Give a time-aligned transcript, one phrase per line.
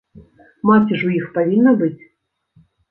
[0.69, 1.97] Маці ж у іх павінна быць.